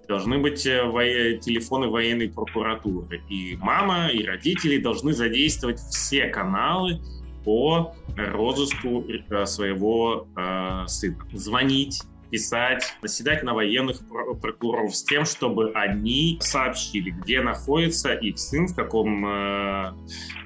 [0.08, 3.22] должны быть э, во- телефоны военной прокуратуры.
[3.30, 7.00] И мама, и родители должны задействовать все каналы
[7.44, 11.18] по розыску э, своего э, сына.
[11.34, 12.02] Звонить,
[12.34, 14.00] писать, наседать на военных
[14.42, 19.94] прокуроров с тем, чтобы они сообщили, где находится их сын, в каком э,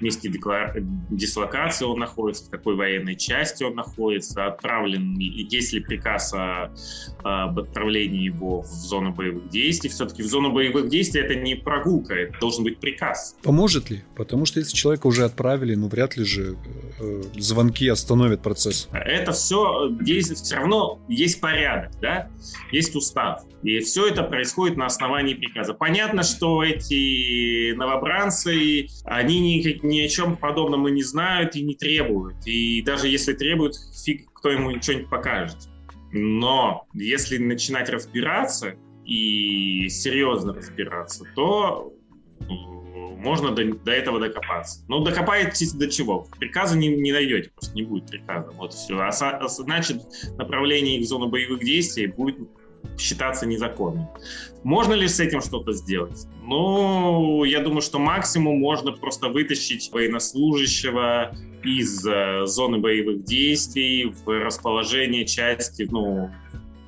[0.02, 0.30] месте
[1.10, 6.74] дислокации он находится, в какой военной части он находится, отправлен, есть ли приказ о,
[7.24, 9.90] об отправлении его в зону боевых действий.
[9.90, 13.38] Все-таки в зону боевых действий это не прогулка, это должен быть приказ.
[13.44, 14.04] Поможет ли?
[14.18, 16.58] Потому что если человека уже отправили, ну вряд ли же
[17.00, 18.90] э, звонки остановят процесс.
[18.92, 22.30] Это все действует, все равно есть порядок порядок, да,
[22.72, 23.44] есть устав.
[23.64, 25.74] И все это происходит на основании приказа.
[25.74, 31.76] Понятно, что эти новобранцы, они ни, ни о чем подобном и не знают и не
[31.76, 32.38] требуют.
[32.46, 35.58] И даже если требуют, фиг кто ему что-нибудь покажет.
[36.12, 41.94] Но если начинать разбираться и серьезно разбираться, то
[43.18, 44.84] можно до, до этого докопаться.
[44.88, 46.28] Но докопаетесь до чего?
[46.40, 48.52] Приказа не, не найдете, просто не будет приказа.
[48.52, 48.98] Вот все.
[48.98, 50.02] А, а значит,
[50.38, 52.38] направление их в зону боевых действий будет
[52.98, 54.08] считаться незаконным.
[54.64, 56.28] Можно ли с этим что-то сделать?
[56.44, 64.28] Ну, я думаю, что максимум можно просто вытащить военнослужащего из э, зоны боевых действий в
[64.28, 66.32] расположение части, ну,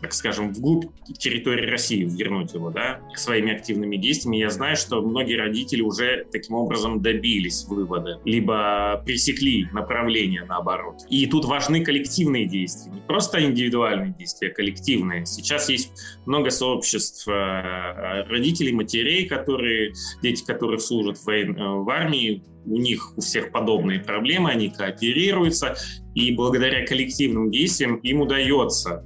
[0.01, 0.85] так скажем, вглубь
[1.17, 4.38] территории России вернуть его, да, своими активными действиями.
[4.38, 10.97] Я знаю, что многие родители уже таким образом добились вывода, либо пресекли направление наоборот.
[11.09, 15.25] И тут важны коллективные действия, не просто индивидуальные действия, а коллективные.
[15.25, 15.91] Сейчас есть
[16.25, 23.17] много сообществ э, родителей, матерей, которые, дети которых служат в, э, в армии, у них
[23.17, 25.75] у всех подобные проблемы, они кооперируются,
[26.13, 29.03] и благодаря коллективным действиям им удается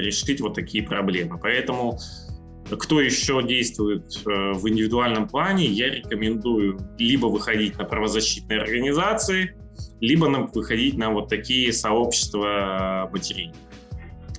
[0.00, 1.38] решить вот такие проблемы.
[1.38, 1.98] Поэтому
[2.70, 9.54] кто еще действует э, в индивидуальном плане, я рекомендую либо выходить на правозащитные организации,
[10.00, 13.52] либо выходить на вот такие сообщества матерей.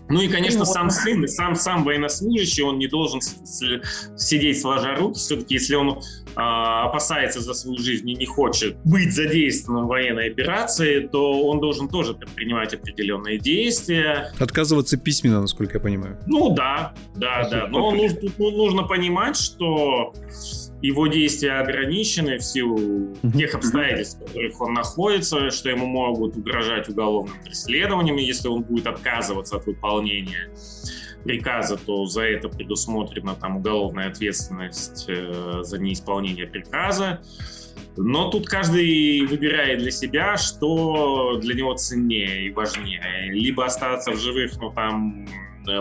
[0.10, 5.20] Ну и, конечно, сам сын, сам, сам военнослужащий, он не должен сидеть сложа руки.
[5.20, 6.02] Все-таки, если он
[6.36, 11.60] а, опасается за свою жизнь и не хочет быть задействованным в военной операции, то он
[11.60, 14.32] должен тоже предпринимать определенные действия.
[14.40, 16.18] Отказываться письменно, насколько я понимаю.
[16.26, 17.68] Ну да, да, да.
[17.68, 20.14] Но нужно, нужно понимать, что
[20.82, 26.88] его действия ограничены в силу тех обстоятельств, в которых он находится, что ему могут угрожать
[26.88, 30.52] уголовным преследованием, если он будет отказываться от выполнения
[31.24, 37.22] приказа, то за это предусмотрена там уголовная ответственность э, за неисполнение приказа.
[37.98, 43.32] Но тут каждый выбирает для себя, что для него ценнее и важнее.
[43.32, 45.28] Либо остаться в живых, ну там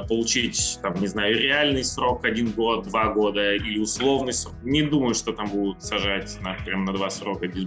[0.09, 4.55] получить, там, не знаю, реальный срок один год, два года или условный срок.
[4.63, 7.65] Не думаю, что там будут сажать на, прям на два срока без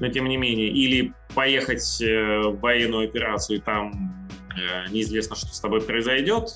[0.00, 0.68] но тем не менее.
[0.68, 6.48] Или поехать э, в военную операцию и там э, неизвестно, что с тобой произойдет.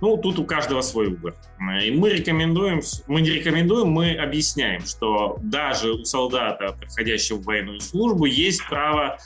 [0.00, 1.34] Ну, тут у каждого свой выбор.
[1.84, 8.24] И мы рекомендуем, мы не рекомендуем, мы объясняем, что даже у солдата, проходящего военную службу,
[8.24, 9.18] есть право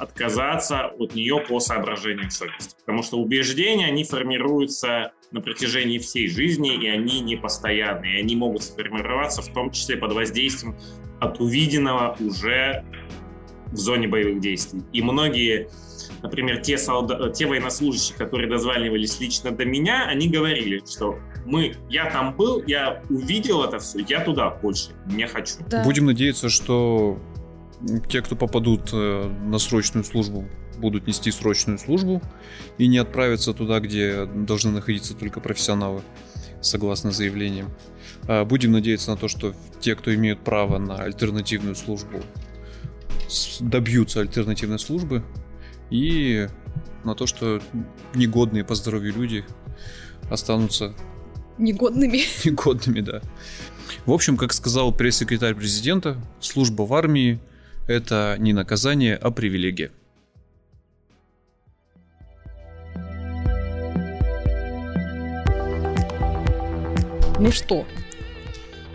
[0.00, 2.74] отказаться от нее по соображениям совести.
[2.80, 8.16] Потому что убеждения, они формируются на протяжении всей жизни, и они не постоянные.
[8.16, 10.76] И они могут сформироваться в том числе под воздействием
[11.20, 12.82] от увиденного уже
[13.66, 14.82] в зоне боевых действий.
[14.94, 15.68] И многие,
[16.22, 22.10] например, те, солдат, те военнослужащие, которые дозванивались лично до меня, они говорили, что мы, я
[22.10, 25.56] там был, я увидел это все, я туда больше не хочу.
[25.68, 25.84] Да.
[25.84, 27.18] Будем надеяться, что
[28.08, 32.22] те, кто попадут э, на срочную службу, будут нести срочную службу
[32.78, 36.02] и не отправятся туда, где должны находиться только профессионалы,
[36.60, 37.70] согласно заявлениям.
[38.26, 42.20] А, будем надеяться на то, что те, кто имеют право на альтернативную службу,
[43.60, 45.22] добьются альтернативной службы
[45.90, 46.48] и
[47.04, 47.60] на то, что
[48.14, 49.44] негодные по здоровью люди
[50.30, 50.94] останутся
[51.58, 52.22] негодными.
[52.44, 53.20] Негодными, да.
[54.06, 57.40] В общем, как сказал пресс-секретарь президента, служба в армии
[57.90, 59.90] это не наказание, а привилегия.
[67.40, 67.86] Ну что?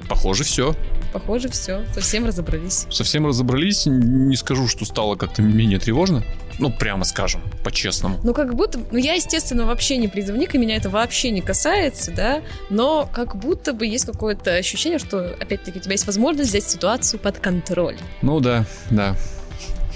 [0.08, 0.76] Похоже, все.
[1.16, 1.86] Похоже, все.
[1.94, 2.88] Совсем разобрались.
[2.90, 3.86] Совсем разобрались.
[3.86, 6.26] Не скажу, что стало как-то менее тревожно.
[6.60, 8.20] Ну, прямо скажем, по-честному.
[8.22, 8.82] Ну, как будто...
[8.92, 13.38] Ну, я, естественно, вообще не призывник, и меня это вообще не касается, да, но как
[13.38, 17.98] будто бы есть какое-то ощущение, что, опять-таки, у тебя есть возможность взять ситуацию под контроль.
[18.22, 19.16] Ну, да, да,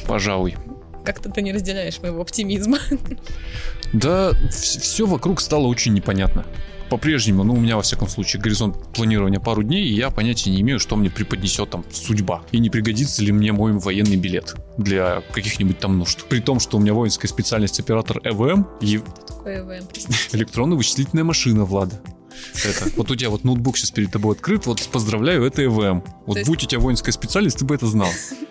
[0.08, 0.56] пожалуй.
[1.04, 2.78] Как-то ты не разделяешь моего оптимизма.
[3.94, 6.46] Да, все вокруг стало очень непонятно
[6.90, 10.62] по-прежнему, ну, у меня, во всяком случае, горизонт планирования пару дней, и я понятия не
[10.62, 12.44] имею, что мне преподнесет там судьба.
[12.52, 16.26] И не пригодится ли мне мой военный билет для каких-нибудь там нужд.
[16.28, 18.68] При том, что у меня воинская специальность оператор ЭВМ.
[18.82, 18.98] И...
[19.46, 19.88] ЭВМ?
[20.34, 22.02] Электронно-вычислительная машина, Влада.
[22.64, 26.04] Это, вот у тебя вот ноутбук сейчас перед тобой открыт, вот поздравляю, это ЭВМ.
[26.26, 26.50] Вот есть...
[26.50, 28.10] будь у тебя воинская специальность, ты бы это знал.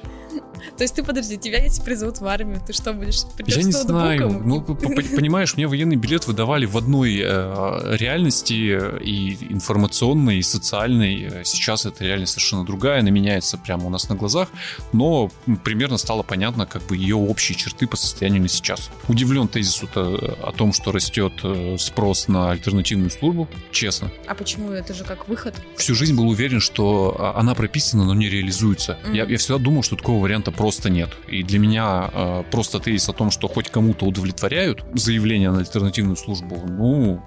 [0.79, 3.23] То есть ты, подожди, тебя если призовут в армию, ты что будешь?
[3.47, 4.41] Я не знаю.
[4.45, 11.45] Ну, понимаешь, мне военный билет выдавали в одной э, реальности и информационной, и социальной.
[11.45, 14.49] Сейчас эта реальность совершенно другая, она меняется прямо у нас на глазах,
[14.93, 15.33] но
[15.65, 18.89] примерно стало понятно как бы ее общие черты по состоянию на сейчас.
[19.09, 24.13] Удивлен тезису о том, что растет э, спрос на альтернативную службу, честно.
[24.29, 24.71] А почему?
[24.71, 25.57] Это же как выход.
[25.77, 28.97] Всю жизнь был уверен, что а, она прописана, но не реализуется.
[29.03, 29.17] Mm-hmm.
[29.17, 31.09] Я, я всегда думал, что такого варианта просто просто нет.
[31.29, 36.17] И для меня э, просто тезис о том, что хоть кому-то удовлетворяют заявление на альтернативную
[36.17, 37.23] службу, ну,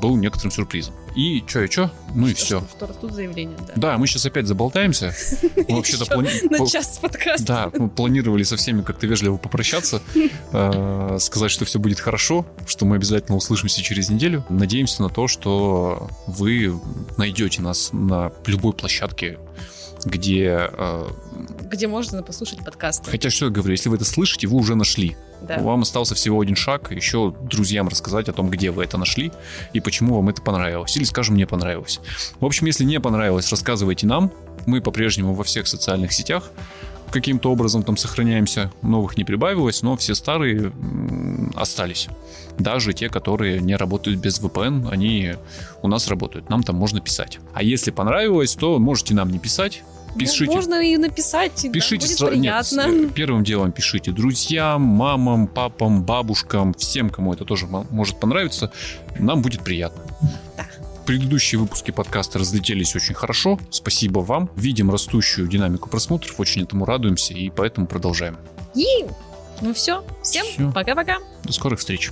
[0.00, 0.94] был некоторым сюрпризом.
[1.14, 1.90] И что, и что?
[2.14, 2.64] Ну и все.
[2.74, 3.72] Что растут заявления, да.
[3.76, 5.14] Да, мы сейчас опять заболтаемся.
[5.68, 6.30] Мы вообще-то плани...
[6.48, 7.46] На час подкаста.
[7.46, 12.86] Да, мы планировали со всеми как-то вежливо попрощаться, э, сказать, что все будет хорошо, что
[12.86, 14.46] мы обязательно услышимся через неделю.
[14.48, 16.80] Надеемся на то, что вы
[17.18, 19.38] найдете нас на любой площадке
[20.04, 20.70] где...
[20.72, 21.08] Э,
[21.70, 23.10] где можно послушать подкасты.
[23.10, 25.16] Хотя что я говорю, если вы это слышите, вы уже нашли.
[25.40, 25.58] Да.
[25.58, 29.32] Вам остался всего один шаг, еще друзьям рассказать о том, где вы это нашли
[29.72, 30.96] и почему вам это понравилось.
[30.96, 32.00] Или, скажем, не понравилось.
[32.38, 34.30] В общем, если не понравилось, рассказывайте нам.
[34.66, 36.50] Мы по-прежнему во всех социальных сетях
[37.12, 38.72] каким-то образом там сохраняемся.
[38.82, 40.72] Новых не прибавилось, но все старые
[41.54, 42.08] остались.
[42.58, 45.34] Даже те, которые не работают без VPN, они
[45.82, 46.50] у нас работают.
[46.50, 47.38] Нам там можно писать.
[47.54, 49.84] А если понравилось, то можете нам не писать
[50.18, 50.44] Пишите.
[50.44, 52.86] Ну, можно и написать, пишите да, будет приятно.
[52.86, 58.70] Нет, первым делом пишите друзьям, мамам, папам, бабушкам, всем, кому это тоже может понравиться.
[59.18, 60.02] Нам будет приятно.
[60.56, 60.66] Да.
[61.06, 63.58] Предыдущие выпуски подкаста разлетелись очень хорошо.
[63.70, 64.50] Спасибо вам.
[64.56, 68.36] Видим растущую динамику просмотров, очень этому радуемся и поэтому продолжаем.
[68.74, 68.86] И
[69.60, 71.18] ну все, всем пока-пока.
[71.44, 72.10] До скорых встреч.